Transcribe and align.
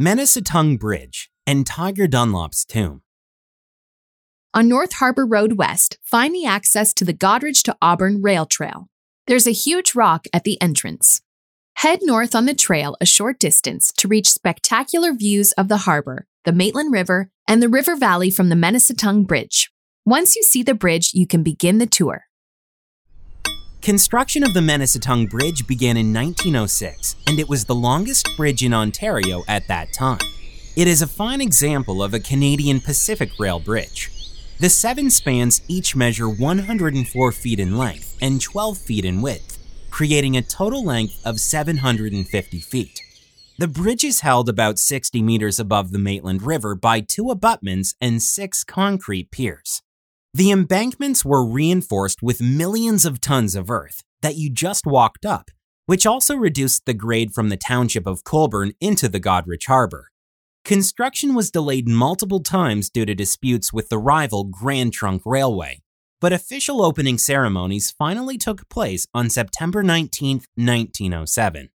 Menesetung 0.00 0.78
Bridge, 0.78 1.30
and 1.46 1.66
Tiger 1.66 2.06
Dunlop's 2.06 2.64
tomb. 2.64 3.02
On 4.54 4.66
North 4.66 4.94
Harbor 4.94 5.26
Road 5.26 5.58
West, 5.58 5.98
find 6.02 6.34
the 6.34 6.46
access 6.46 6.94
to 6.94 7.04
the 7.04 7.12
Goderich 7.12 7.62
to 7.64 7.76
Auburn 7.82 8.22
Rail 8.22 8.46
Trail. 8.46 8.88
There's 9.26 9.46
a 9.46 9.52
huge 9.52 9.94
rock 9.94 10.24
at 10.32 10.44
the 10.44 10.58
entrance. 10.62 11.20
Head 11.74 11.98
north 12.00 12.34
on 12.34 12.46
the 12.46 12.54
trail 12.54 12.96
a 12.98 13.04
short 13.04 13.38
distance 13.38 13.92
to 13.98 14.08
reach 14.08 14.30
spectacular 14.30 15.12
views 15.12 15.52
of 15.52 15.68
the 15.68 15.84
harbor, 15.84 16.26
the 16.46 16.52
Maitland 16.52 16.94
River, 16.94 17.30
and 17.46 17.62
the 17.62 17.68
river 17.68 17.94
valley 17.94 18.30
from 18.30 18.48
the 18.48 18.56
Menesetung 18.56 19.26
Bridge. 19.26 19.70
Once 20.06 20.34
you 20.34 20.42
see 20.42 20.62
the 20.62 20.72
bridge, 20.72 21.12
you 21.12 21.26
can 21.26 21.42
begin 21.42 21.76
the 21.76 21.84
tour. 21.84 22.29
Construction 23.82 24.44
of 24.44 24.52
the 24.52 24.60
Menesetung 24.60 25.30
Bridge 25.30 25.66
began 25.66 25.96
in 25.96 26.12
1906, 26.12 27.16
and 27.26 27.40
it 27.40 27.48
was 27.48 27.64
the 27.64 27.74
longest 27.74 28.28
bridge 28.36 28.62
in 28.62 28.74
Ontario 28.74 29.42
at 29.48 29.66
that 29.68 29.90
time. 29.94 30.20
It 30.76 30.86
is 30.86 31.00
a 31.00 31.06
fine 31.06 31.40
example 31.40 32.02
of 32.02 32.12
a 32.12 32.20
Canadian 32.20 32.80
Pacific 32.80 33.30
Rail 33.38 33.58
bridge. 33.58 34.10
The 34.58 34.68
seven 34.68 35.08
spans 35.08 35.62
each 35.66 35.96
measure 35.96 36.28
104 36.28 37.32
feet 37.32 37.58
in 37.58 37.78
length 37.78 38.18
and 38.20 38.38
12 38.42 38.76
feet 38.76 39.06
in 39.06 39.22
width, 39.22 39.56
creating 39.88 40.36
a 40.36 40.42
total 40.42 40.84
length 40.84 41.18
of 41.24 41.40
750 41.40 42.60
feet. 42.60 43.00
The 43.58 43.68
bridge 43.68 44.04
is 44.04 44.20
held 44.20 44.50
about 44.50 44.78
60 44.78 45.22
meters 45.22 45.58
above 45.58 45.90
the 45.90 45.98
Maitland 45.98 46.42
River 46.42 46.74
by 46.74 47.00
two 47.00 47.30
abutments 47.30 47.94
and 47.98 48.22
six 48.22 48.62
concrete 48.62 49.30
piers. 49.30 49.80
The 50.32 50.52
embankments 50.52 51.24
were 51.24 51.44
reinforced 51.44 52.22
with 52.22 52.40
millions 52.40 53.04
of 53.04 53.20
tons 53.20 53.56
of 53.56 53.68
earth 53.68 54.04
that 54.22 54.36
you 54.36 54.48
just 54.48 54.86
walked 54.86 55.26
up, 55.26 55.50
which 55.86 56.06
also 56.06 56.36
reduced 56.36 56.86
the 56.86 56.94
grade 56.94 57.34
from 57.34 57.48
the 57.48 57.56
township 57.56 58.06
of 58.06 58.22
Colborne 58.22 58.72
into 58.80 59.08
the 59.08 59.18
Goderich 59.18 59.66
Harbor. 59.66 60.10
Construction 60.64 61.34
was 61.34 61.50
delayed 61.50 61.88
multiple 61.88 62.38
times 62.38 62.90
due 62.90 63.04
to 63.06 63.14
disputes 63.14 63.72
with 63.72 63.88
the 63.88 63.98
rival 63.98 64.44
Grand 64.44 64.92
Trunk 64.92 65.22
Railway, 65.24 65.80
but 66.20 66.32
official 66.32 66.80
opening 66.80 67.18
ceremonies 67.18 67.90
finally 67.90 68.38
took 68.38 68.68
place 68.68 69.08
on 69.12 69.30
September 69.30 69.82
19, 69.82 70.42
1907. 70.54 71.70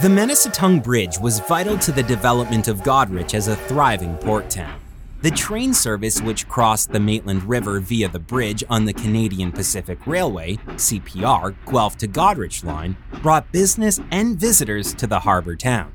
The 0.00 0.08
Menesetung 0.08 0.84
Bridge 0.84 1.18
was 1.18 1.40
vital 1.40 1.76
to 1.78 1.90
the 1.90 2.04
development 2.04 2.68
of 2.68 2.82
Goderich 2.82 3.34
as 3.34 3.48
a 3.48 3.56
thriving 3.56 4.16
port 4.18 4.48
town. 4.48 4.78
The 5.20 5.32
train 5.32 5.74
service, 5.74 6.22
which 6.22 6.46
crossed 6.46 6.92
the 6.92 7.00
Maitland 7.00 7.42
River 7.42 7.80
via 7.80 8.08
the 8.08 8.20
bridge 8.20 8.62
on 8.70 8.84
the 8.84 8.92
Canadian 8.92 9.50
Pacific 9.50 10.06
Railway, 10.06 10.58
CPR, 10.76 11.56
Guelph 11.66 11.96
to 11.98 12.06
Goderich 12.06 12.62
line, 12.62 12.96
brought 13.20 13.50
business 13.50 13.98
and 14.12 14.38
visitors 14.38 14.94
to 14.94 15.08
the 15.08 15.18
harbor 15.18 15.56
town. 15.56 15.92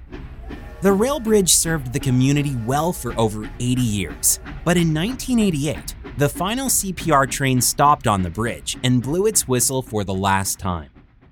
The 0.82 0.92
rail 0.92 1.22
bridge 1.22 1.54
served 1.54 1.94
the 1.94 2.02
community 2.02 2.58
well 2.66 2.92
for 2.92 3.18
over 3.18 3.50
80 3.62 3.82
years, 3.82 4.42
but 4.66 4.76
in 4.76 4.94
1988, 4.94 5.96
the 6.18 6.28
final 6.28 6.68
CPR 6.68 7.32
train 7.32 7.62
stopped 7.62 8.08
on 8.08 8.24
the 8.24 8.30
bridge 8.30 8.78
and 8.84 9.02
blew 9.02 9.26
its 9.26 9.48
whistle 9.48 9.82
for 9.82 10.04
the 10.04 10.14
last 10.14 10.60
time. 10.60 10.90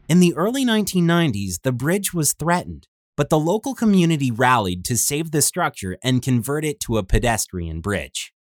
In 0.08 0.22
the 0.22 0.34
early 0.36 0.66
1990s, 0.66 1.62
the 1.62 1.74
bridge 1.74 2.14
was 2.14 2.32
threatened, 2.32 2.88
but 3.16 3.30
the 3.30 3.40
local 3.40 3.74
community 3.74 4.32
rallied 4.32 4.86
to 4.86 4.98
save 4.98 5.32
the 5.32 5.42
structure 5.42 5.98
and 6.04 6.22
convert 6.22 6.66
it 6.66 6.80
to 6.82 6.98
a 6.98 7.04
pedestrian 7.04 7.82
bridge. 7.82 8.34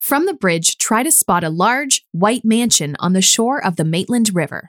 From 0.00 0.26
the 0.26 0.34
bridge, 0.34 0.78
try 0.78 1.02
to 1.02 1.10
spot 1.10 1.42
a 1.42 1.50
large, 1.50 2.04
white 2.12 2.44
mansion 2.44 2.96
on 3.00 3.12
the 3.12 3.22
shore 3.22 3.64
of 3.64 3.76
the 3.76 3.84
Maitland 3.84 4.34
River. 4.34 4.68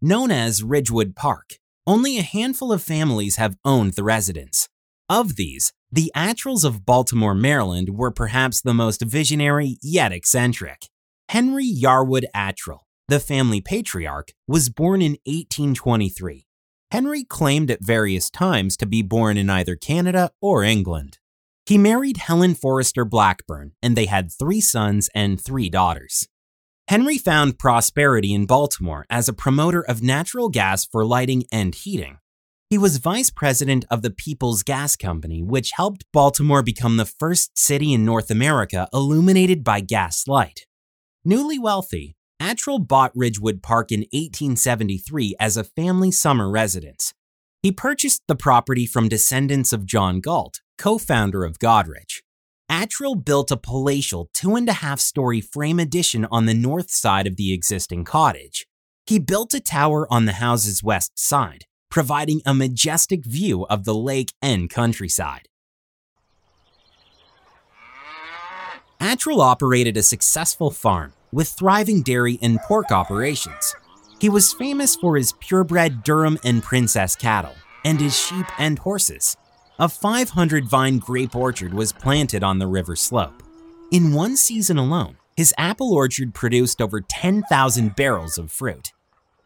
Known 0.00 0.30
as 0.30 0.62
Ridgewood 0.62 1.14
Park, 1.14 1.58
only 1.86 2.16
a 2.18 2.22
handful 2.22 2.72
of 2.72 2.82
families 2.82 3.36
have 3.36 3.56
owned 3.64 3.94
the 3.94 4.04
residence. 4.04 4.68
Of 5.08 5.36
these, 5.36 5.72
the 5.92 6.12
Atrills 6.14 6.64
of 6.64 6.86
Baltimore, 6.86 7.34
Maryland 7.34 7.90
were 7.90 8.10
perhaps 8.10 8.60
the 8.60 8.72
most 8.72 9.02
visionary 9.02 9.76
yet 9.82 10.12
eccentric. 10.12 10.88
Henry 11.28 11.66
Yarwood 11.66 12.24
Atrill, 12.34 12.80
the 13.08 13.20
family 13.20 13.60
patriarch, 13.60 14.32
was 14.46 14.68
born 14.68 15.02
in 15.02 15.18
1823. 15.26 16.46
Henry 16.90 17.22
claimed 17.22 17.70
at 17.70 17.84
various 17.84 18.30
times 18.30 18.76
to 18.76 18.86
be 18.86 19.00
born 19.00 19.36
in 19.36 19.48
either 19.48 19.76
Canada 19.76 20.30
or 20.42 20.64
England. 20.64 21.18
He 21.64 21.78
married 21.78 22.16
Helen 22.16 22.54
Forrester 22.54 23.04
Blackburn, 23.04 23.72
and 23.80 23.96
they 23.96 24.06
had 24.06 24.32
three 24.32 24.60
sons 24.60 25.08
and 25.14 25.40
three 25.40 25.70
daughters. 25.70 26.26
Henry 26.88 27.16
found 27.16 27.60
prosperity 27.60 28.34
in 28.34 28.46
Baltimore 28.46 29.06
as 29.08 29.28
a 29.28 29.32
promoter 29.32 29.80
of 29.80 30.02
natural 30.02 30.48
gas 30.48 30.84
for 30.84 31.04
lighting 31.04 31.44
and 31.52 31.72
heating. 31.72 32.18
He 32.68 32.78
was 32.78 32.96
vice 32.96 33.30
president 33.30 33.84
of 33.88 34.02
the 34.02 34.10
People's 34.10 34.64
Gas 34.64 34.96
Company, 34.96 35.44
which 35.44 35.72
helped 35.76 36.06
Baltimore 36.12 36.64
become 36.64 36.96
the 36.96 37.04
first 37.04 37.56
city 37.56 37.92
in 37.92 38.04
North 38.04 38.32
America 38.32 38.88
illuminated 38.92 39.62
by 39.62 39.78
gas 39.78 40.26
light. 40.26 40.66
Newly 41.24 41.58
wealthy, 41.58 42.16
Atrill 42.40 42.88
bought 42.88 43.12
Ridgewood 43.14 43.62
Park 43.62 43.92
in 43.92 44.00
1873 44.00 45.36
as 45.38 45.58
a 45.58 45.64
family 45.64 46.10
summer 46.10 46.50
residence. 46.50 47.12
He 47.62 47.70
purchased 47.70 48.22
the 48.28 48.34
property 48.34 48.86
from 48.86 49.10
descendants 49.10 49.74
of 49.74 49.84
John 49.84 50.20
Galt, 50.20 50.62
co 50.78 50.96
founder 50.96 51.44
of 51.44 51.58
Goderich. 51.58 52.22
Atrill 52.70 53.22
built 53.22 53.50
a 53.50 53.58
palatial 53.58 54.30
two 54.32 54.56
and 54.56 54.66
a 54.70 54.74
half 54.74 55.00
story 55.00 55.42
frame 55.42 55.78
addition 55.78 56.26
on 56.30 56.46
the 56.46 56.54
north 56.54 56.90
side 56.90 57.26
of 57.26 57.36
the 57.36 57.52
existing 57.52 58.04
cottage. 58.04 58.66
He 59.04 59.18
built 59.18 59.52
a 59.52 59.60
tower 59.60 60.10
on 60.10 60.24
the 60.24 60.34
house's 60.34 60.82
west 60.82 61.18
side, 61.18 61.66
providing 61.90 62.40
a 62.46 62.54
majestic 62.54 63.26
view 63.26 63.66
of 63.66 63.84
the 63.84 63.94
lake 63.94 64.32
and 64.40 64.70
countryside. 64.70 65.48
Atrill 68.98 69.40
operated 69.40 69.98
a 69.98 70.02
successful 70.02 70.70
farm 70.70 71.12
with 71.32 71.48
thriving 71.48 72.02
dairy 72.02 72.38
and 72.42 72.58
pork 72.60 72.90
operations. 72.90 73.74
He 74.20 74.28
was 74.28 74.52
famous 74.52 74.96
for 74.96 75.16
his 75.16 75.32
purebred 75.32 76.02
Durham 76.02 76.38
and 76.44 76.62
Princess 76.62 77.16
cattle 77.16 77.54
and 77.84 78.00
his 78.00 78.18
sheep 78.18 78.46
and 78.58 78.78
horses. 78.78 79.36
A 79.78 79.88
500 79.88 80.68
vine 80.68 80.98
grape 80.98 81.34
orchard 81.34 81.72
was 81.72 81.92
planted 81.92 82.44
on 82.44 82.58
the 82.58 82.66
river 82.66 82.94
slope. 82.94 83.42
In 83.90 84.12
one 84.12 84.36
season 84.36 84.76
alone, 84.76 85.16
his 85.36 85.54
apple 85.56 85.94
orchard 85.94 86.34
produced 86.34 86.82
over 86.82 87.00
10,000 87.00 87.96
barrels 87.96 88.36
of 88.36 88.52
fruit. 88.52 88.92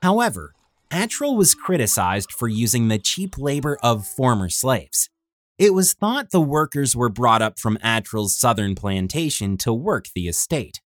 However, 0.02 0.54
Atrill 0.90 1.36
was 1.36 1.54
criticized 1.54 2.32
for 2.32 2.48
using 2.48 2.88
the 2.88 2.98
cheap 2.98 3.38
labor 3.38 3.78
of 3.82 4.06
former 4.06 4.48
slaves. 4.48 5.08
It 5.56 5.72
was 5.72 5.92
thought 5.92 6.30
the 6.30 6.40
workers 6.40 6.96
were 6.96 7.08
brought 7.08 7.42
up 7.42 7.60
from 7.60 7.78
Atrill's 7.78 8.36
southern 8.36 8.74
plantation 8.74 9.56
to 9.58 9.72
work 9.72 10.06
the 10.14 10.26
estate. 10.26 10.80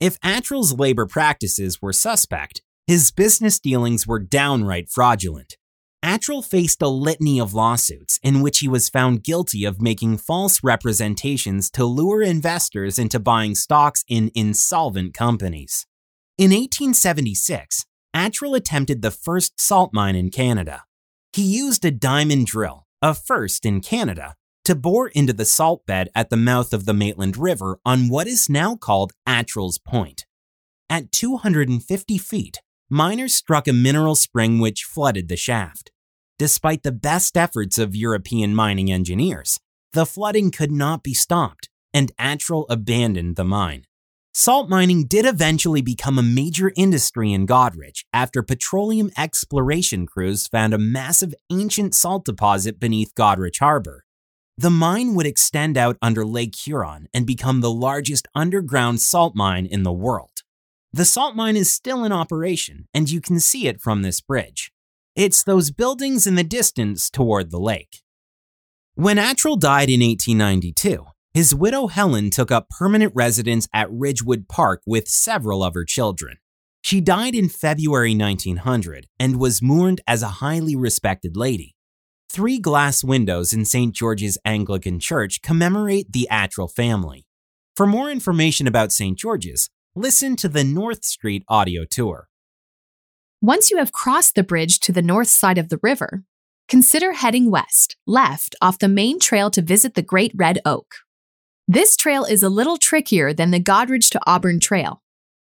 If 0.00 0.20
Atrill's 0.20 0.78
labor 0.78 1.06
practices 1.06 1.82
were 1.82 1.92
suspect, 1.92 2.62
his 2.86 3.10
business 3.10 3.58
dealings 3.58 4.06
were 4.06 4.20
downright 4.20 4.88
fraudulent. 4.88 5.56
Atrill 6.04 6.44
faced 6.44 6.80
a 6.80 6.88
litany 6.88 7.40
of 7.40 7.52
lawsuits 7.52 8.20
in 8.22 8.40
which 8.40 8.60
he 8.60 8.68
was 8.68 8.88
found 8.88 9.24
guilty 9.24 9.64
of 9.64 9.82
making 9.82 10.18
false 10.18 10.62
representations 10.62 11.68
to 11.72 11.84
lure 11.84 12.22
investors 12.22 12.96
into 12.96 13.18
buying 13.18 13.56
stocks 13.56 14.04
in 14.06 14.30
insolvent 14.36 15.14
companies. 15.14 15.84
In 16.38 16.52
1876, 16.52 17.84
Atrill 18.14 18.56
attempted 18.56 19.02
the 19.02 19.10
first 19.10 19.60
salt 19.60 19.90
mine 19.92 20.14
in 20.14 20.30
Canada. 20.30 20.84
He 21.32 21.42
used 21.42 21.84
a 21.84 21.90
diamond 21.90 22.46
drill, 22.46 22.84
a 23.02 23.14
first 23.14 23.66
in 23.66 23.80
Canada, 23.80 24.36
to 24.68 24.74
bore 24.74 25.08
into 25.08 25.32
the 25.32 25.46
salt 25.46 25.86
bed 25.86 26.10
at 26.14 26.28
the 26.28 26.36
mouth 26.36 26.74
of 26.74 26.84
the 26.84 26.92
Maitland 26.92 27.38
River 27.38 27.80
on 27.86 28.10
what 28.10 28.26
is 28.26 28.50
now 28.50 28.76
called 28.76 29.14
Atrill's 29.26 29.78
Point. 29.78 30.26
At 30.90 31.10
250 31.10 32.18
feet, 32.18 32.58
miners 32.90 33.32
struck 33.32 33.66
a 33.66 33.72
mineral 33.72 34.14
spring 34.14 34.58
which 34.58 34.84
flooded 34.84 35.30
the 35.30 35.38
shaft. 35.38 35.90
Despite 36.38 36.82
the 36.82 36.92
best 36.92 37.34
efforts 37.34 37.78
of 37.78 37.96
European 37.96 38.54
mining 38.54 38.92
engineers, 38.92 39.58
the 39.94 40.04
flooding 40.04 40.50
could 40.50 40.70
not 40.70 41.02
be 41.02 41.14
stopped, 41.14 41.70
and 41.94 42.12
Atrill 42.20 42.66
abandoned 42.68 43.36
the 43.36 43.44
mine. 43.44 43.84
Salt 44.34 44.68
mining 44.68 45.06
did 45.06 45.24
eventually 45.24 45.80
become 45.80 46.18
a 46.18 46.22
major 46.22 46.72
industry 46.76 47.32
in 47.32 47.46
Goderich 47.46 48.04
after 48.12 48.42
petroleum 48.42 49.10
exploration 49.16 50.04
crews 50.04 50.46
found 50.46 50.74
a 50.74 50.78
massive 50.78 51.32
ancient 51.50 51.94
salt 51.94 52.26
deposit 52.26 52.78
beneath 52.78 53.14
Goderich 53.14 53.60
Harbor. 53.60 54.04
The 54.60 54.70
mine 54.70 55.14
would 55.14 55.24
extend 55.24 55.78
out 55.78 55.96
under 56.02 56.26
Lake 56.26 56.56
Huron 56.56 57.06
and 57.14 57.24
become 57.24 57.60
the 57.60 57.70
largest 57.70 58.26
underground 58.34 59.00
salt 59.00 59.36
mine 59.36 59.66
in 59.66 59.84
the 59.84 59.92
world. 59.92 60.42
The 60.92 61.04
salt 61.04 61.36
mine 61.36 61.56
is 61.56 61.72
still 61.72 62.02
in 62.02 62.10
operation, 62.10 62.88
and 62.92 63.08
you 63.08 63.20
can 63.20 63.38
see 63.38 63.68
it 63.68 63.80
from 63.80 64.02
this 64.02 64.20
bridge. 64.20 64.72
It's 65.14 65.44
those 65.44 65.70
buildings 65.70 66.26
in 66.26 66.34
the 66.34 66.42
distance 66.42 67.08
toward 67.08 67.52
the 67.52 67.60
lake. 67.60 68.02
When 68.96 69.16
Atrill 69.16 69.60
died 69.60 69.90
in 69.90 70.00
1892, 70.00 71.06
his 71.32 71.54
widow 71.54 71.86
Helen 71.86 72.30
took 72.30 72.50
up 72.50 72.68
permanent 72.68 73.12
residence 73.14 73.68
at 73.72 73.92
Ridgewood 73.92 74.48
Park 74.48 74.82
with 74.84 75.06
several 75.06 75.62
of 75.62 75.74
her 75.74 75.84
children. 75.84 76.38
She 76.82 77.00
died 77.00 77.36
in 77.36 77.48
February 77.48 78.16
1900 78.16 79.06
and 79.20 79.38
was 79.38 79.62
mourned 79.62 80.00
as 80.08 80.22
a 80.22 80.38
highly 80.42 80.74
respected 80.74 81.36
lady. 81.36 81.76
Three 82.30 82.58
glass 82.58 83.02
windows 83.02 83.52
in 83.52 83.64
St. 83.64 83.94
George's 83.94 84.36
Anglican 84.44 85.00
Church 85.00 85.40
commemorate 85.40 86.12
the 86.12 86.28
Atrill 86.30 86.70
family. 86.70 87.26
For 87.74 87.86
more 87.86 88.10
information 88.10 88.66
about 88.66 88.92
St. 88.92 89.18
George's, 89.18 89.70
listen 89.96 90.36
to 90.36 90.48
the 90.48 90.62
North 90.62 91.04
Street 91.04 91.42
audio 91.48 91.84
tour. 91.84 92.28
Once 93.40 93.70
you 93.70 93.78
have 93.78 93.92
crossed 93.92 94.34
the 94.34 94.42
bridge 94.42 94.78
to 94.80 94.92
the 94.92 95.02
north 95.02 95.28
side 95.28 95.58
of 95.58 95.68
the 95.68 95.78
river, 95.82 96.22
consider 96.68 97.14
heading 97.14 97.50
west, 97.50 97.96
left, 98.06 98.54
off 98.60 98.78
the 98.78 98.88
main 98.88 99.18
trail 99.18 99.50
to 99.50 99.62
visit 99.62 99.94
the 99.94 100.02
Great 100.02 100.32
Red 100.34 100.60
Oak. 100.66 100.96
This 101.66 101.96
trail 101.96 102.24
is 102.24 102.42
a 102.42 102.48
little 102.48 102.76
trickier 102.76 103.32
than 103.32 103.52
the 103.52 103.60
Goderich 103.60 104.10
to 104.10 104.20
Auburn 104.26 104.60
Trail. 104.60 105.02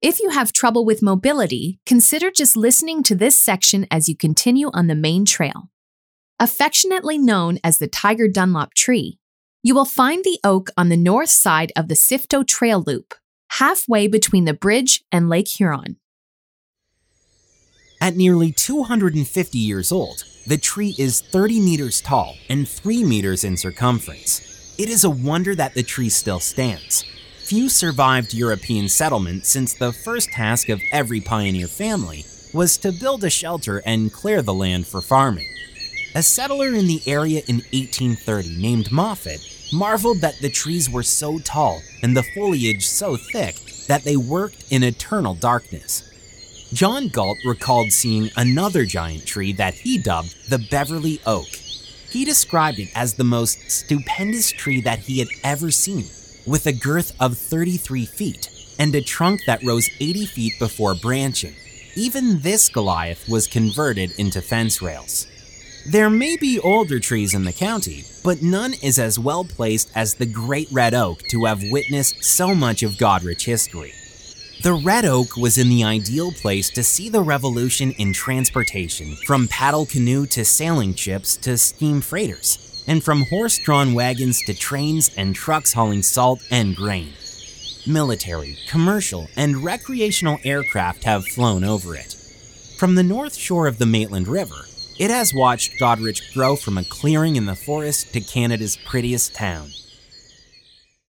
If 0.01 0.19
you 0.19 0.29
have 0.29 0.53
trouble 0.53 0.85
with 0.85 1.01
mobility, 1.01 1.79
consider 1.85 2.31
just 2.31 2.55
listening 2.55 3.03
to 3.03 3.15
this 3.15 3.37
section 3.37 3.85
as 3.91 4.07
you 4.07 4.15
continue 4.15 4.69
on 4.73 4.87
the 4.87 4.95
main 4.95 5.25
trail. 5.25 5.69
Affectionately 6.41 7.19
known 7.19 7.59
as 7.63 7.77
the 7.77 7.87
Tiger 7.87 8.27
Dunlop 8.27 8.73
tree, 8.73 9.19
you 9.61 9.75
will 9.75 9.85
find 9.85 10.23
the 10.23 10.39
oak 10.43 10.71
on 10.75 10.89
the 10.89 10.97
north 10.97 11.29
side 11.29 11.71
of 11.75 11.87
the 11.87 11.93
Sifto 11.93 12.43
Trail 12.43 12.81
Loop, 12.81 13.13
halfway 13.51 14.07
between 14.07 14.45
the 14.45 14.53
bridge 14.55 15.03
and 15.11 15.29
Lake 15.29 15.47
Huron. 15.47 15.97
At 18.01 18.15
nearly 18.15 18.51
250 18.51 19.59
years 19.59 19.91
old, 19.91 20.23
the 20.47 20.57
tree 20.57 20.95
is 20.97 21.21
30 21.21 21.59
meters 21.59 22.01
tall 22.01 22.33
and 22.49 22.67
3 22.67 23.03
meters 23.03 23.43
in 23.43 23.55
circumference. 23.55 24.73
It 24.79 24.89
is 24.89 25.03
a 25.03 25.11
wonder 25.11 25.53
that 25.53 25.75
the 25.75 25.83
tree 25.83 26.09
still 26.09 26.39
stands. 26.39 27.05
Few 27.43 27.69
survived 27.69 28.33
European 28.33 28.89
settlement 28.89 29.45
since 29.45 29.75
the 29.75 29.93
first 29.93 30.31
task 30.31 30.69
of 30.69 30.81
every 30.91 31.21
pioneer 31.21 31.67
family 31.67 32.25
was 32.51 32.79
to 32.79 32.91
build 32.91 33.23
a 33.23 33.29
shelter 33.29 33.83
and 33.85 34.11
clear 34.11 34.41
the 34.41 34.55
land 34.55 34.87
for 34.87 35.01
farming. 35.01 35.45
A 36.13 36.21
settler 36.21 36.67
in 36.67 36.87
the 36.87 37.01
area 37.07 37.41
in 37.47 37.63
1830 37.71 38.57
named 38.57 38.91
Moffat 38.91 39.39
marveled 39.71 40.19
that 40.19 40.39
the 40.41 40.49
trees 40.49 40.89
were 40.89 41.03
so 41.03 41.39
tall 41.39 41.81
and 42.03 42.17
the 42.17 42.23
foliage 42.35 42.85
so 42.85 43.15
thick 43.15 43.55
that 43.87 44.03
they 44.03 44.17
worked 44.17 44.65
in 44.69 44.83
eternal 44.83 45.35
darkness. 45.35 46.03
John 46.73 47.07
Galt 47.07 47.37
recalled 47.45 47.93
seeing 47.93 48.29
another 48.35 48.83
giant 48.85 49.25
tree 49.25 49.53
that 49.53 49.73
he 49.73 49.97
dubbed 49.97 50.49
the 50.49 50.59
Beverly 50.59 51.21
Oak. 51.25 51.47
He 52.09 52.25
described 52.25 52.79
it 52.79 52.89
as 52.93 53.13
the 53.13 53.23
most 53.23 53.71
stupendous 53.71 54.51
tree 54.51 54.81
that 54.81 54.99
he 54.99 55.19
had 55.19 55.29
ever 55.45 55.71
seen, 55.71 56.07
with 56.45 56.65
a 56.67 56.73
girth 56.73 57.13
of 57.21 57.37
33 57.37 58.05
feet 58.05 58.49
and 58.77 58.93
a 58.95 59.01
trunk 59.01 59.45
that 59.45 59.63
rose 59.63 59.89
80 60.01 60.25
feet 60.25 60.59
before 60.59 60.93
branching. 60.93 61.55
Even 61.95 62.41
this 62.41 62.67
Goliath 62.67 63.29
was 63.29 63.47
converted 63.47 64.11
into 64.19 64.41
fence 64.41 64.81
rails. 64.81 65.27
There 65.85 66.11
may 66.11 66.37
be 66.37 66.59
older 66.59 66.99
trees 66.99 67.33
in 67.33 67.43
the 67.43 67.51
county, 67.51 68.05
but 68.23 68.43
none 68.43 68.75
is 68.83 68.99
as 68.99 69.17
well 69.17 69.43
placed 69.43 69.91
as 69.95 70.13
the 70.13 70.27
Great 70.27 70.67
Red 70.71 70.93
Oak 70.93 71.23
to 71.29 71.45
have 71.45 71.63
witnessed 71.71 72.23
so 72.23 72.53
much 72.53 72.83
of 72.83 72.97
Goderich 72.97 73.43
history. 73.43 73.93
The 74.61 74.73
Red 74.73 75.05
Oak 75.05 75.35
was 75.35 75.57
in 75.57 75.69
the 75.69 75.83
ideal 75.83 76.31
place 76.33 76.69
to 76.71 76.83
see 76.83 77.09
the 77.09 77.23
revolution 77.23 77.93
in 77.93 78.13
transportation, 78.13 79.15
from 79.25 79.47
paddle 79.47 79.87
canoe 79.87 80.27
to 80.27 80.45
sailing 80.45 80.93
ships 80.93 81.35
to 81.37 81.57
steam 81.57 82.01
freighters, 82.01 82.83
and 82.87 83.03
from 83.03 83.23
horse 83.23 83.57
drawn 83.57 83.95
wagons 83.95 84.39
to 84.43 84.53
trains 84.53 85.09
and 85.17 85.33
trucks 85.33 85.73
hauling 85.73 86.03
salt 86.03 86.43
and 86.51 86.75
grain. 86.75 87.13
Military, 87.87 88.55
commercial, 88.67 89.29
and 89.35 89.63
recreational 89.63 90.37
aircraft 90.43 91.05
have 91.05 91.25
flown 91.25 91.63
over 91.63 91.95
it. 91.95 92.15
From 92.77 92.93
the 92.93 93.03
north 93.03 93.35
shore 93.35 93.65
of 93.65 93.79
the 93.79 93.87
Maitland 93.87 94.27
River, 94.27 94.65
it 95.01 95.09
has 95.09 95.33
watched 95.33 95.79
Goderich 95.79 96.31
grow 96.31 96.55
from 96.55 96.77
a 96.77 96.83
clearing 96.83 97.35
in 97.35 97.47
the 97.47 97.55
forest 97.55 98.13
to 98.13 98.21
Canada's 98.21 98.77
prettiest 98.77 99.33
town. 99.33 99.71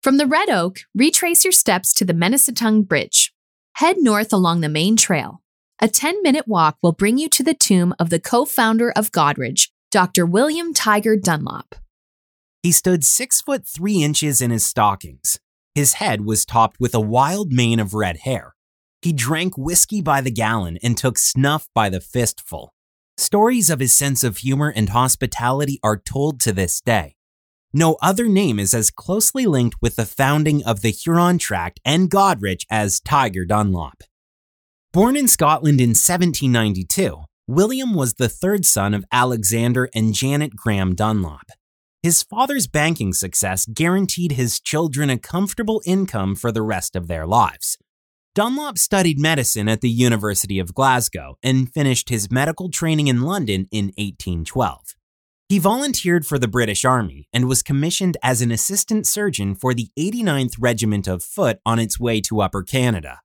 From 0.01 0.15
the 0.15 0.25
Red 0.25 0.49
Oak, 0.49 0.79
retrace 0.95 1.43
your 1.43 1.51
steps 1.51 1.93
to 1.95 2.05
the 2.05 2.13
Menesetung 2.13 2.87
Bridge. 2.87 3.33
Head 3.73 3.97
north 3.99 4.31
along 4.31 4.61
the 4.61 4.69
main 4.69 4.95
trail. 4.95 5.41
A 5.81 5.89
10 5.89 6.23
minute 6.23 6.47
walk 6.47 6.77
will 6.81 6.93
bring 6.93 7.17
you 7.17 7.27
to 7.31 7.43
the 7.43 7.53
tomb 7.53 7.93
of 7.99 8.09
the 8.09 8.19
co 8.19 8.45
founder 8.45 8.93
of 8.93 9.11
Goderich, 9.11 9.67
Dr. 9.91 10.25
William 10.25 10.73
Tiger 10.73 11.17
Dunlop. 11.17 11.75
He 12.63 12.71
stood 12.71 13.03
six 13.03 13.41
foot 13.41 13.67
three 13.67 14.03
inches 14.03 14.41
in 14.41 14.51
his 14.51 14.63
stockings. 14.63 15.37
His 15.75 15.95
head 15.95 16.23
was 16.23 16.45
topped 16.45 16.79
with 16.79 16.95
a 16.95 17.01
wild 17.01 17.51
mane 17.51 17.81
of 17.81 17.93
red 17.93 18.19
hair. 18.19 18.55
He 19.01 19.11
drank 19.11 19.57
whiskey 19.57 20.01
by 20.01 20.21
the 20.21 20.31
gallon 20.31 20.79
and 20.81 20.97
took 20.97 21.17
snuff 21.17 21.67
by 21.75 21.89
the 21.89 21.99
fistful. 21.99 22.73
Stories 23.21 23.69
of 23.69 23.79
his 23.79 23.93
sense 23.93 24.23
of 24.23 24.37
humor 24.37 24.73
and 24.75 24.89
hospitality 24.89 25.79
are 25.83 25.95
told 25.95 26.39
to 26.39 26.51
this 26.51 26.81
day. 26.81 27.13
No 27.71 27.95
other 28.01 28.27
name 28.27 28.57
is 28.57 28.73
as 28.73 28.89
closely 28.89 29.45
linked 29.45 29.77
with 29.79 29.95
the 29.95 30.07
founding 30.07 30.63
of 30.63 30.81
the 30.81 30.89
Huron 30.89 31.37
Tract 31.37 31.79
and 31.85 32.09
Goderich 32.09 32.65
as 32.71 32.99
Tiger 32.99 33.45
Dunlop. 33.45 34.01
Born 34.91 35.15
in 35.15 35.27
Scotland 35.27 35.79
in 35.79 35.89
1792, 35.89 37.25
William 37.47 37.93
was 37.93 38.15
the 38.15 38.27
third 38.27 38.65
son 38.65 38.95
of 38.95 39.05
Alexander 39.11 39.87
and 39.93 40.15
Janet 40.15 40.55
Graham 40.55 40.95
Dunlop. 40.95 41.51
His 42.01 42.23
father's 42.23 42.65
banking 42.65 43.13
success 43.13 43.67
guaranteed 43.67 44.31
his 44.31 44.59
children 44.59 45.11
a 45.11 45.19
comfortable 45.19 45.83
income 45.85 46.33
for 46.33 46.51
the 46.51 46.63
rest 46.63 46.95
of 46.95 47.07
their 47.07 47.27
lives. 47.27 47.77
Dunlop 48.33 48.77
studied 48.77 49.19
medicine 49.19 49.67
at 49.67 49.81
the 49.81 49.89
University 49.89 50.57
of 50.57 50.73
Glasgow 50.73 51.37
and 51.43 51.69
finished 51.69 52.07
his 52.07 52.31
medical 52.31 52.69
training 52.69 53.07
in 53.07 53.23
London 53.23 53.67
in 53.71 53.87
1812. 53.97 54.95
He 55.49 55.59
volunteered 55.59 56.25
for 56.25 56.39
the 56.39 56.47
British 56.47 56.85
Army 56.85 57.27
and 57.33 57.49
was 57.49 57.61
commissioned 57.61 58.15
as 58.23 58.41
an 58.41 58.49
assistant 58.49 59.05
surgeon 59.05 59.53
for 59.53 59.73
the 59.73 59.89
89th 59.99 60.53
Regiment 60.57 61.09
of 61.09 61.21
Foot 61.21 61.59
on 61.65 61.77
its 61.77 61.99
way 61.99 62.21
to 62.21 62.39
Upper 62.39 62.63
Canada. 62.63 63.19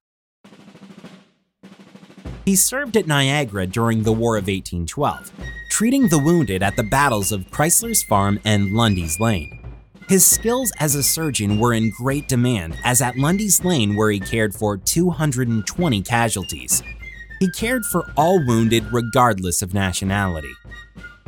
He 2.45 2.57
served 2.57 2.97
at 2.97 3.07
Niagara 3.07 3.69
during 3.69 4.03
the 4.03 4.13
War 4.13 4.37
of 4.37 4.49
1812, 4.49 5.31
treating 5.71 6.09
the 6.09 6.19
wounded 6.19 6.65
at 6.65 6.75
the 6.75 6.83
battles 6.83 7.31
of 7.31 7.53
Chrysler's 7.53 8.03
Farm 8.03 8.41
and 8.45 8.73
Lundy's 8.73 9.21
Lane. 9.21 9.66
His 10.09 10.25
skills 10.25 10.71
as 10.79 10.95
a 10.95 11.03
surgeon 11.03 11.59
were 11.59 11.75
in 11.75 11.91
great 11.91 12.29
demand, 12.29 12.77
as 12.85 13.03
at 13.03 13.19
Lundy's 13.19 13.65
Lane, 13.65 13.97
where 13.97 14.11
he 14.11 14.21
cared 14.21 14.55
for 14.55 14.77
220 14.77 16.03
casualties. 16.03 16.81
He 17.41 17.51
cared 17.51 17.85
for 17.85 18.05
all 18.17 18.39
wounded 18.47 18.85
regardless 18.93 19.63
of 19.63 19.75
nationality. 19.75 20.53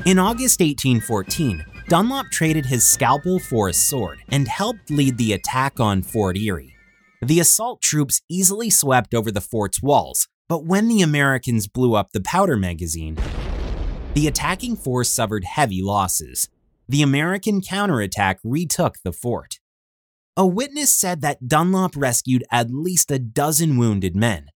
In 0.05 0.21
August 0.21 0.61
1814, 0.61 1.65
Dunlop 1.89 2.31
traded 2.31 2.67
his 2.67 2.87
scalpel 2.87 3.41
for 3.41 3.69
a 3.69 3.73
sword 3.73 4.21
and 4.29 4.47
helped 4.47 4.91
lead 4.91 5.19
the 5.19 5.33
attack 5.33 5.81
on 5.81 6.03
Fort 6.03 6.37
Erie. 6.37 6.77
The 7.21 7.41
assault 7.41 7.83
troops 7.83 8.23
easily 8.29 8.71
swept 8.71 9.13
over 9.13 9.33
the 9.33 9.41
fort's 9.41 9.83
walls, 9.83 10.29
but 10.49 10.65
when 10.65 10.87
the 10.87 11.03
Americans 11.03 11.67
blew 11.67 11.97
up 11.97 12.13
the 12.13 12.21
powder 12.21 12.57
magazine, 12.57 13.19
the 14.15 14.29
attacking 14.29 14.77
force 14.77 15.09
suffered 15.09 15.45
heavy 15.45 15.83
losses 15.83 16.49
the 16.89 17.03
American 17.03 17.61
counterattack 17.61 18.39
retook 18.43 18.97
the 19.05 19.13
fort. 19.13 19.59
A 20.37 20.47
witness 20.47 20.91
said 20.91 21.21
that 21.21 21.49
Dunlop 21.49 21.97
rescued 21.97 22.45
at 22.51 22.71
least 22.71 23.11
a 23.11 23.19
dozen 23.19 23.77
wounded 23.77 24.17
men. 24.17 24.47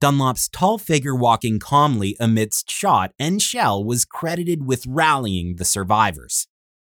Dunlop's 0.00 0.48
tall 0.48 0.78
figure 0.78 1.14
walking 1.14 1.58
calmly 1.58 2.16
amidst 2.20 2.70
shot 2.70 3.12
and 3.18 3.40
shell 3.40 3.82
was 3.84 4.04
credited 4.04 4.66
with 4.66 4.86
rallying 4.86 5.56
the 5.56 5.64
survivors. 5.64 6.46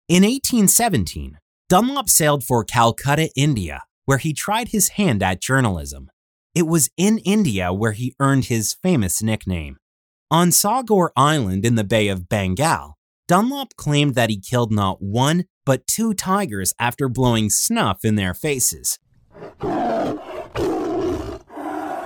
In 0.07 0.23
1817, 0.23 1.37
Dunlop 1.69 2.09
sailed 2.09 2.43
for 2.43 2.63
Calcutta, 2.63 3.29
India, 3.35 3.83
where 4.05 4.17
he 4.17 4.33
tried 4.33 4.69
his 4.69 4.89
hand 4.89 5.23
at 5.23 5.41
journalism. 5.41 6.09
It 6.55 6.67
was 6.67 6.89
in 6.97 7.19
India 7.19 7.71
where 7.71 7.91
he 7.91 8.15
earned 8.19 8.45
his 8.45 8.75
famous 8.81 9.21
nickname. 9.21 9.77
On 10.31 10.49
Sagor 10.49 11.09
Island 11.15 11.65
in 11.65 11.75
the 11.75 11.83
Bay 11.83 12.07
of 12.07 12.27
Bengal, 12.27 12.95
Dunlop 13.29 13.75
claimed 13.75 14.15
that 14.15 14.31
he 14.31 14.39
killed 14.39 14.71
not 14.71 15.03
one, 15.03 15.45
but 15.63 15.85
two 15.85 16.15
tigers 16.15 16.73
after 16.79 17.07
blowing 17.07 17.51
snuff 17.51 18.03
in 18.03 18.15
their 18.15 18.33
faces. 18.33 18.97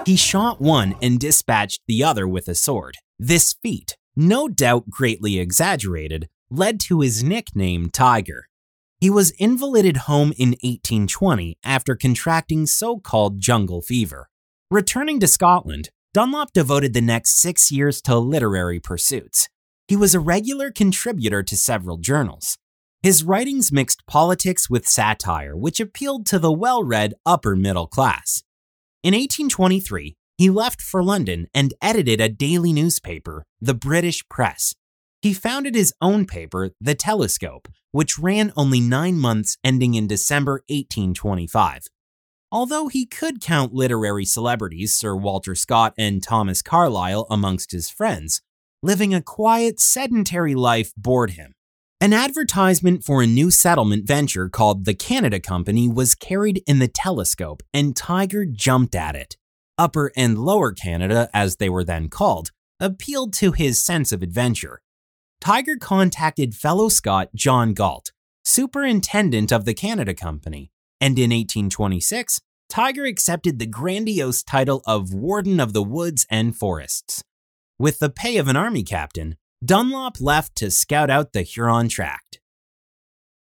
He 0.05 0.17
shot 0.17 0.59
one 0.59 0.95
and 1.01 1.17
dispatched 1.17 1.79
the 1.87 2.03
other 2.03 2.27
with 2.27 2.49
a 2.49 2.55
sword. 2.55 2.97
This 3.17 3.53
feat, 3.53 3.95
no 4.17 4.49
doubt 4.49 4.89
greatly 4.89 5.39
exaggerated, 5.39 6.27
led 6.49 6.81
to 6.81 6.99
his 6.99 7.23
nickname 7.23 7.89
Tiger. 7.89 8.49
He 8.99 9.09
was 9.09 9.31
invalided 9.31 9.95
home 10.11 10.33
in 10.37 10.49
1820 10.61 11.57
after 11.63 11.95
contracting 11.95 12.65
so 12.65 12.97
called 12.97 13.39
jungle 13.39 13.81
fever. 13.81 14.29
Returning 14.69 15.21
to 15.21 15.27
Scotland, 15.27 15.89
Dunlop 16.13 16.51
devoted 16.51 16.93
the 16.93 16.99
next 16.99 17.41
six 17.41 17.71
years 17.71 18.01
to 18.01 18.17
literary 18.17 18.81
pursuits. 18.81 19.47
He 19.87 19.95
was 19.95 20.15
a 20.15 20.19
regular 20.19 20.71
contributor 20.71 21.43
to 21.43 21.57
several 21.57 21.97
journals. 21.97 22.57
His 23.01 23.23
writings 23.23 23.71
mixed 23.71 24.05
politics 24.07 24.69
with 24.69 24.87
satire, 24.87 25.57
which 25.57 25.81
appealed 25.81 26.25
to 26.27 26.39
the 26.39 26.53
well 26.53 26.83
read 26.83 27.13
upper 27.25 27.55
middle 27.55 27.87
class. 27.87 28.43
In 29.03 29.13
1823, 29.13 30.15
he 30.37 30.49
left 30.49 30.81
for 30.81 31.03
London 31.03 31.47
and 31.53 31.73
edited 31.81 32.21
a 32.21 32.29
daily 32.29 32.71
newspaper, 32.71 33.43
the 33.59 33.73
British 33.73 34.27
Press. 34.29 34.73
He 35.21 35.33
founded 35.33 35.75
his 35.75 35.93
own 36.01 36.25
paper, 36.25 36.71
The 36.81 36.95
Telescope, 36.95 37.67
which 37.91 38.17
ran 38.17 38.51
only 38.57 38.79
nine 38.79 39.17
months 39.19 39.57
ending 39.63 39.93
in 39.93 40.07
December 40.07 40.63
1825. 40.67 41.83
Although 42.51 42.87
he 42.87 43.05
could 43.05 43.41
count 43.41 43.73
literary 43.73 44.25
celebrities 44.25 44.93
Sir 44.93 45.15
Walter 45.15 45.55
Scott 45.55 45.93
and 45.97 46.21
Thomas 46.21 46.61
Carlyle 46.61 47.25
amongst 47.29 47.71
his 47.71 47.89
friends, 47.89 48.41
living 48.83 49.13
a 49.13 49.21
quiet, 49.21 49.79
sedentary 49.79 50.53
life 50.53 50.91
bored 50.97 51.31
him. 51.31 51.53
An 52.01 52.11
advertisement 52.11 53.05
for 53.05 53.23
a 53.23 53.27
new 53.27 53.49
settlement 53.49 54.05
venture 54.05 54.49
called 54.49 54.83
the 54.83 54.93
Canada 54.93 55.39
Company 55.39 55.87
was 55.87 56.15
carried 56.15 56.61
in 56.67 56.79
the 56.79 56.89
telescope, 56.89 57.63
and 57.73 57.95
Tiger 57.95 58.45
jumped 58.45 58.93
at 58.93 59.15
it. 59.15 59.37
Upper 59.77 60.11
and 60.17 60.37
Lower 60.37 60.73
Canada, 60.73 61.29
as 61.33 61.55
they 61.55 61.69
were 61.69 61.85
then 61.85 62.09
called, 62.09 62.51
appealed 62.77 63.33
to 63.35 63.53
his 63.53 63.79
sense 63.79 64.11
of 64.11 64.21
adventure. 64.21 64.81
Tiger 65.39 65.77
contacted 65.77 66.53
fellow 66.53 66.89
Scot 66.89 67.29
John 67.33 67.73
Galt, 67.73 68.11
superintendent 68.43 69.53
of 69.53 69.63
the 69.63 69.73
Canada 69.73 70.13
Company, 70.13 70.71
and 70.99 71.17
in 71.17 71.31
1826, 71.31 72.41
Tiger 72.69 73.05
accepted 73.05 73.59
the 73.59 73.65
grandiose 73.65 74.43
title 74.43 74.81
of 74.85 75.13
Warden 75.13 75.61
of 75.61 75.71
the 75.71 75.83
Woods 75.83 76.25
and 76.29 76.55
Forests. 76.55 77.23
With 77.83 77.99
the 77.99 78.09
pay 78.09 78.37
of 78.37 78.47
an 78.47 78.55
army 78.55 78.81
captain, 78.81 79.35
Dunlop 79.61 80.21
left 80.21 80.55
to 80.55 80.71
scout 80.71 81.09
out 81.09 81.33
the 81.33 81.41
Huron 81.41 81.89
Tract. 81.89 82.39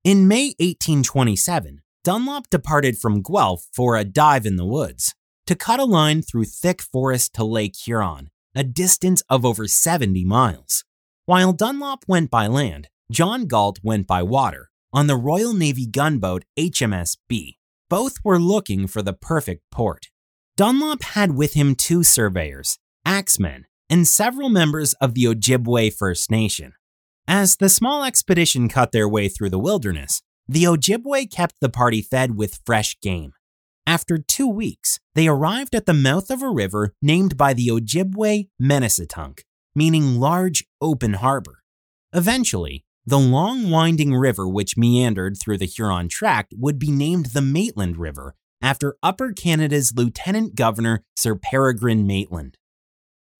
In 0.04 0.26
May 0.26 0.54
1827, 0.58 1.82
Dunlop 2.02 2.48
departed 2.48 2.96
from 2.96 3.20
Guelph 3.20 3.66
for 3.74 3.94
a 3.94 4.04
dive 4.04 4.46
in 4.46 4.56
the 4.56 4.64
woods 4.64 5.14
to 5.46 5.54
cut 5.54 5.80
a 5.80 5.84
line 5.84 6.22
through 6.22 6.46
thick 6.46 6.80
forest 6.80 7.34
to 7.34 7.44
Lake 7.44 7.76
Huron, 7.76 8.30
a 8.54 8.64
distance 8.64 9.22
of 9.28 9.44
over 9.44 9.68
70 9.68 10.24
miles. 10.24 10.82
While 11.26 11.52
Dunlop 11.52 12.06
went 12.08 12.30
by 12.30 12.46
land, 12.46 12.88
John 13.10 13.44
Galt 13.44 13.80
went 13.82 14.06
by 14.06 14.22
water 14.22 14.70
on 14.94 15.08
the 15.08 15.16
Royal 15.16 15.52
Navy 15.52 15.84
gunboat 15.84 16.44
HMS 16.58 17.18
Bee. 17.28 17.58
Both 17.90 18.14
were 18.24 18.38
looking 18.38 18.86
for 18.86 19.02
the 19.02 19.12
perfect 19.12 19.60
port. 19.70 20.08
Dunlop 20.56 21.02
had 21.02 21.32
with 21.32 21.52
him 21.52 21.74
two 21.74 22.02
surveyors, 22.02 22.78
axemen, 23.04 23.66
and 23.92 24.08
several 24.08 24.48
members 24.48 24.94
of 25.02 25.12
the 25.12 25.24
Ojibwe 25.24 25.92
First 25.92 26.30
Nation. 26.30 26.72
As 27.28 27.56
the 27.56 27.68
small 27.68 28.04
expedition 28.04 28.70
cut 28.70 28.90
their 28.90 29.06
way 29.06 29.28
through 29.28 29.50
the 29.50 29.58
wilderness, 29.58 30.22
the 30.48 30.64
Ojibwe 30.64 31.30
kept 31.30 31.56
the 31.60 31.68
party 31.68 32.00
fed 32.00 32.34
with 32.34 32.62
fresh 32.64 32.98
game. 33.02 33.34
After 33.86 34.16
two 34.16 34.48
weeks, 34.48 34.98
they 35.14 35.28
arrived 35.28 35.74
at 35.74 35.84
the 35.84 35.92
mouth 35.92 36.30
of 36.30 36.40
a 36.40 36.48
river 36.48 36.94
named 37.02 37.36
by 37.36 37.52
the 37.52 37.68
Ojibwe 37.68 38.48
Menisitunk, 38.58 39.40
meaning 39.74 40.18
large 40.18 40.64
open 40.80 41.12
harbor. 41.14 41.62
Eventually, 42.14 42.86
the 43.04 43.18
long 43.18 43.68
winding 43.68 44.14
river 44.14 44.48
which 44.48 44.78
meandered 44.78 45.36
through 45.38 45.58
the 45.58 45.66
Huron 45.66 46.08
Tract 46.08 46.54
would 46.56 46.78
be 46.78 46.90
named 46.90 47.26
the 47.26 47.42
Maitland 47.42 47.98
River 47.98 48.36
after 48.62 48.96
Upper 49.02 49.32
Canada's 49.32 49.92
Lieutenant 49.94 50.54
Governor 50.54 51.04
Sir 51.14 51.34
Peregrine 51.34 52.06
Maitland. 52.06 52.56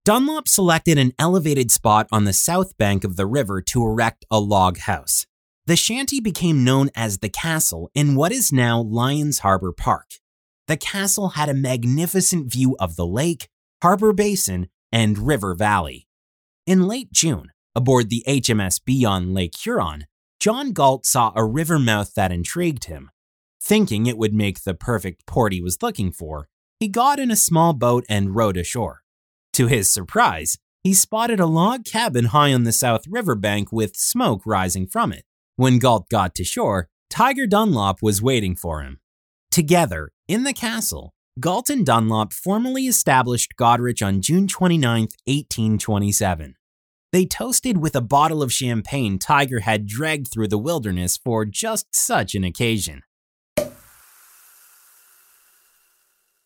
Dunlop 0.05 0.49
selected 0.49 0.97
an 0.97 1.13
elevated 1.17 1.71
spot 1.71 2.09
on 2.11 2.25
the 2.25 2.33
south 2.33 2.77
bank 2.77 3.05
of 3.05 3.15
the 3.15 3.25
river 3.25 3.61
to 3.61 3.81
erect 3.81 4.25
a 4.29 4.37
log 4.37 4.79
house. 4.79 5.25
The 5.65 5.77
shanty 5.77 6.19
became 6.19 6.65
known 6.65 6.89
as 6.93 7.19
the 7.19 7.29
Castle 7.29 7.89
in 7.95 8.15
what 8.15 8.33
is 8.33 8.51
now 8.51 8.81
Lions 8.81 9.39
Harbor 9.39 9.71
Park. 9.71 10.15
The 10.67 10.75
castle 10.75 11.29
had 11.29 11.47
a 11.47 11.53
magnificent 11.53 12.51
view 12.51 12.75
of 12.81 12.97
the 12.97 13.05
lake, 13.05 13.47
harbor 13.81 14.11
basin, 14.11 14.67
and 14.91 15.19
river 15.19 15.55
valley. 15.55 16.05
In 16.67 16.85
late 16.85 17.13
June, 17.13 17.53
aboard 17.73 18.09
the 18.09 18.25
HMS 18.27 18.83
Bee 18.83 19.05
on 19.05 19.33
Lake 19.33 19.55
Huron, 19.57 20.07
John 20.37 20.73
Galt 20.73 21.05
saw 21.05 21.31
a 21.33 21.45
river 21.45 21.79
mouth 21.79 22.13
that 22.15 22.33
intrigued 22.33 22.85
him. 22.85 23.09
Thinking 23.61 24.05
it 24.05 24.17
would 24.17 24.33
make 24.33 24.63
the 24.63 24.73
perfect 24.73 25.25
port 25.25 25.53
he 25.53 25.61
was 25.61 25.81
looking 25.81 26.11
for, 26.11 26.49
he 26.77 26.89
got 26.89 27.19
in 27.19 27.31
a 27.31 27.37
small 27.37 27.71
boat 27.71 28.03
and 28.09 28.35
rowed 28.35 28.57
ashore. 28.57 29.02
To 29.53 29.67
his 29.67 29.91
surprise, 29.91 30.57
he 30.83 30.93
spotted 30.93 31.39
a 31.39 31.45
log 31.45 31.85
cabin 31.85 32.25
high 32.25 32.53
on 32.53 32.63
the 32.63 32.71
South 32.71 33.03
River 33.07 33.35
bank 33.35 33.71
with 33.71 33.95
smoke 33.95 34.41
rising 34.45 34.87
from 34.87 35.13
it. 35.13 35.25
When 35.55 35.77
Galt 35.77 36.09
got 36.09 36.33
to 36.35 36.43
shore, 36.43 36.89
Tiger 37.09 37.45
Dunlop 37.45 38.01
was 38.01 38.21
waiting 38.21 38.55
for 38.55 38.81
him. 38.81 38.99
Together, 39.51 40.09
in 40.27 40.43
the 40.43 40.53
castle, 40.53 41.13
Galt 41.39 41.69
and 41.69 41.85
Dunlop 41.85 42.33
formally 42.33 42.87
established 42.87 43.53
Goderich 43.55 44.05
on 44.05 44.21
June 44.21 44.47
29, 44.47 45.01
1827. 45.01 46.55
They 47.11 47.25
toasted 47.27 47.77
with 47.77 47.95
a 47.95 48.01
bottle 48.01 48.41
of 48.41 48.51
champagne 48.51 49.19
Tiger 49.19 49.59
had 49.59 49.85
dragged 49.85 50.29
through 50.33 50.47
the 50.47 50.57
wilderness 50.57 51.15
for 51.15 51.45
just 51.45 51.93
such 51.93 52.33
an 52.33 52.43
occasion. 52.43 53.03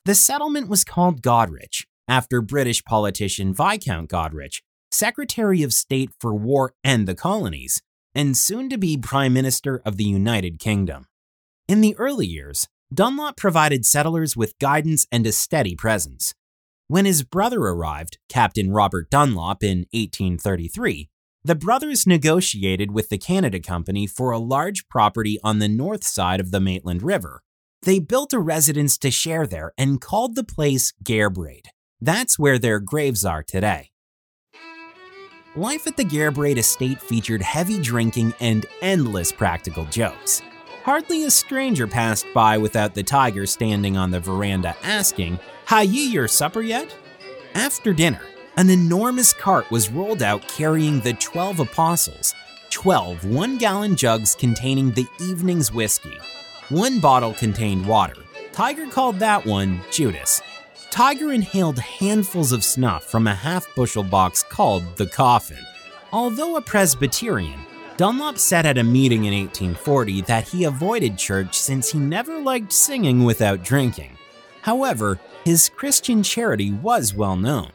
The 0.03 0.15
settlement 0.15 0.67
was 0.67 0.83
called 0.83 1.21
Goderich, 1.21 1.85
after 2.07 2.41
British 2.41 2.83
politician 2.83 3.53
Viscount 3.53 4.09
Goderich, 4.09 4.61
Secretary 4.91 5.63
of 5.63 5.73
State 5.73 6.11
for 6.19 6.33
War 6.33 6.73
and 6.83 7.07
the 7.07 7.15
Colonies, 7.15 7.81
and 8.15 8.37
soon 8.37 8.69
to 8.69 8.77
be 8.77 8.97
Prime 8.97 9.33
Minister 9.33 9.81
of 9.85 9.97
the 9.97 10.05
United 10.05 10.59
Kingdom. 10.59 11.07
In 11.67 11.81
the 11.81 11.95
early 11.97 12.25
years, 12.25 12.67
Dunlop 12.93 13.35
provided 13.35 13.85
settlers 13.85 14.37
with 14.37 14.57
guidance 14.59 15.05
and 15.11 15.27
a 15.27 15.31
steady 15.31 15.75
presence. 15.75 16.33
When 16.87 17.05
his 17.05 17.23
brother 17.23 17.59
arrived, 17.59 18.17
Captain 18.29 18.71
Robert 18.71 19.09
Dunlop, 19.09 19.61
in 19.61 19.79
1833, 19.91 21.09
the 21.43 21.55
brothers 21.55 22.07
negotiated 22.07 22.91
with 22.91 23.09
the 23.09 23.17
Canada 23.17 23.59
Company 23.59 24.07
for 24.07 24.31
a 24.31 24.39
large 24.39 24.87
property 24.87 25.37
on 25.43 25.59
the 25.59 25.67
north 25.67 26.05
side 26.05 26.39
of 26.39 26.51
the 26.51 26.61
Maitland 26.61 27.03
River. 27.03 27.41
They 27.81 27.99
built 27.99 28.33
a 28.33 28.39
residence 28.39 28.97
to 28.99 29.11
share 29.11 29.45
there 29.45 29.73
and 29.77 30.01
called 30.01 30.35
the 30.35 30.43
place 30.43 30.93
Gairbraid. 31.03 31.67
That's 31.99 32.37
where 32.37 32.59
their 32.59 32.79
graves 32.79 33.25
are 33.25 33.43
today. 33.43 33.89
Life 35.55 35.87
at 35.87 35.97
the 35.97 36.05
Gairbraid 36.05 36.57
estate 36.57 37.01
featured 37.01 37.41
heavy 37.41 37.81
drinking 37.81 38.35
and 38.39 38.65
endless 38.81 39.31
practical 39.31 39.85
jokes. 39.85 40.43
Hardly 40.83 41.23
a 41.23 41.31
stranger 41.31 41.87
passed 41.87 42.27
by 42.33 42.59
without 42.59 42.93
the 42.93 43.01
tiger 43.01 43.47
standing 43.47 43.97
on 43.97 44.11
the 44.11 44.19
veranda 44.19 44.75
asking, 44.83 45.39
Ha 45.65 45.79
ye 45.79 46.07
your 46.07 46.27
supper 46.27 46.61
yet? 46.61 46.95
After 47.55 47.91
dinner, 47.91 48.21
an 48.55 48.69
enormous 48.69 49.33
cart 49.33 49.69
was 49.71 49.89
rolled 49.89 50.21
out 50.21 50.47
carrying 50.47 50.99
the 50.99 51.13
12 51.13 51.61
apostles, 51.61 52.35
12 52.69 53.25
one 53.25 53.57
gallon 53.57 53.95
jugs 53.95 54.35
containing 54.35 54.91
the 54.91 55.07
evening's 55.19 55.73
whiskey. 55.73 56.17
One 56.69 56.99
bottle 56.99 57.33
contained 57.33 57.85
water. 57.87 58.15
Tiger 58.51 58.87
called 58.87 59.19
that 59.19 59.45
one 59.45 59.81
Judas, 59.91 60.41
Tiger 60.89 61.31
inhaled 61.31 61.79
handfuls 61.79 62.51
of 62.51 62.63
snuff 62.63 63.03
from 63.03 63.27
a 63.27 63.35
half 63.35 63.67
bushel 63.75 64.03
box 64.03 64.43
called 64.43 64.83
the 64.97 65.05
coffin. 65.05 65.63
Although 66.11 66.55
a 66.55 66.61
Presbyterian, 66.61 67.59
Dunlop 67.97 68.37
said 68.37 68.65
at 68.65 68.77
a 68.77 68.83
meeting 68.83 69.25
in 69.25 69.33
1840 69.33 70.21
that 70.21 70.47
he 70.47 70.63
avoided 70.63 71.17
church 71.17 71.57
since 71.57 71.91
he 71.91 71.99
never 71.99 72.39
liked 72.39 72.71
singing 72.71 73.23
without 73.23 73.63
drinking. 73.63 74.17
However, 74.61 75.19
his 75.43 75.69
Christian 75.69 76.23
charity 76.23 76.71
was 76.71 77.13
well 77.13 77.35
known. 77.35 77.71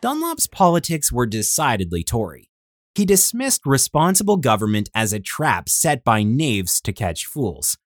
Dunlop's 0.00 0.46
politics 0.46 1.10
were 1.10 1.26
decidedly 1.26 2.04
Tory. 2.04 2.50
He 2.94 3.04
dismissed 3.04 3.66
responsible 3.66 4.36
government 4.36 4.88
as 4.94 5.12
a 5.12 5.20
trap 5.20 5.68
set 5.68 6.04
by 6.04 6.22
knaves 6.22 6.80
to 6.82 6.92
catch 6.92 7.26
fools. 7.26 7.76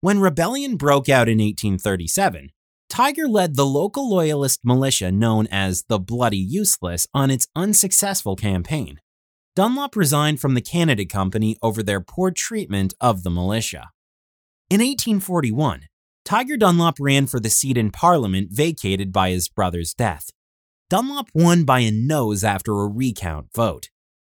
When 0.00 0.20
rebellion 0.20 0.76
broke 0.76 1.08
out 1.08 1.28
in 1.28 1.38
1837, 1.38 2.50
Tiger 2.88 3.28
led 3.28 3.54
the 3.54 3.66
local 3.66 4.10
loyalist 4.10 4.60
militia 4.64 5.12
known 5.12 5.46
as 5.50 5.84
the 5.88 5.98
Bloody 5.98 6.38
Useless 6.38 7.06
on 7.12 7.30
its 7.30 7.46
unsuccessful 7.54 8.34
campaign. 8.34 9.00
Dunlop 9.54 9.94
resigned 9.94 10.40
from 10.40 10.54
the 10.54 10.60
Canada 10.60 11.04
Company 11.04 11.56
over 11.62 11.82
their 11.82 12.00
poor 12.00 12.30
treatment 12.30 12.94
of 13.00 13.24
the 13.24 13.30
militia. 13.30 13.90
In 14.70 14.80
1841, 14.80 15.82
Tiger 16.24 16.56
Dunlop 16.56 16.96
ran 17.00 17.26
for 17.26 17.40
the 17.40 17.50
seat 17.50 17.76
in 17.76 17.90
Parliament 17.90 18.48
vacated 18.50 19.12
by 19.12 19.30
his 19.30 19.48
brother's 19.48 19.94
death. 19.94 20.30
Dunlop 20.90 21.28
won 21.34 21.64
by 21.64 21.80
a 21.80 21.90
nose 21.90 22.44
after 22.44 22.72
a 22.72 22.86
recount 22.86 23.48
vote. 23.54 23.90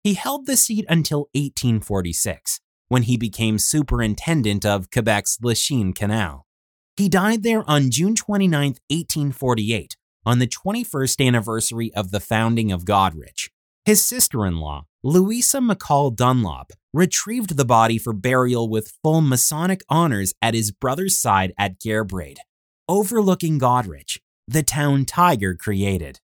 He 0.02 0.14
held 0.14 0.46
the 0.46 0.56
seat 0.56 0.86
until 0.88 1.28
1846, 1.34 2.60
when 2.88 3.02
he 3.02 3.16
became 3.16 3.58
superintendent 3.58 4.64
of 4.64 4.90
Quebec's 4.90 5.38
Lachine 5.42 5.92
Canal. 5.92 6.46
He 6.98 7.08
died 7.08 7.42
there 7.42 7.64
on 7.66 7.90
June 7.90 8.14
29, 8.14 8.50
1848, 8.90 9.96
on 10.26 10.38
the 10.38 10.46
21st 10.46 11.26
anniversary 11.26 11.90
of 11.94 12.10
the 12.10 12.20
founding 12.20 12.70
of 12.70 12.84
Goderich. 12.84 13.48
His 13.86 14.04
sister 14.04 14.44
in 14.44 14.58
law, 14.58 14.84
Louisa 15.02 15.58
McCall 15.58 16.14
Dunlop, 16.14 16.72
retrieved 16.92 17.56
the 17.56 17.64
body 17.64 17.96
for 17.96 18.12
burial 18.12 18.68
with 18.68 18.98
full 19.02 19.22
Masonic 19.22 19.80
honors 19.88 20.34
at 20.42 20.52
his 20.52 20.72
brother's 20.72 21.16
side 21.16 21.54
at 21.56 21.80
Gairbraid, 21.80 22.36
overlooking 22.86 23.58
Goderich, 23.58 24.18
the 24.46 24.62
town 24.62 25.06
Tiger 25.06 25.54
created. 25.54 26.20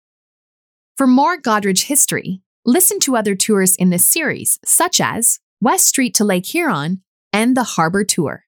For 0.98 1.06
more 1.06 1.38
Goderich 1.38 1.84
history, 1.84 2.42
Listen 2.66 3.00
to 3.00 3.18
other 3.18 3.34
tours 3.34 3.76
in 3.76 3.90
this 3.90 4.06
series, 4.06 4.60
such 4.64 5.02
as 5.02 5.40
West 5.60 5.88
Street 5.88 6.14
to 6.14 6.24
Lake 6.24 6.46
Huron 6.46 7.02
and 7.34 7.58
the 7.58 7.64
Harbor 7.64 8.04
Tour. 8.04 8.46